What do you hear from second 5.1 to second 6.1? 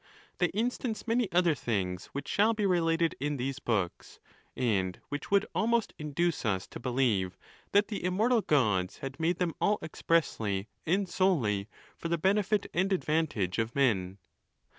would almost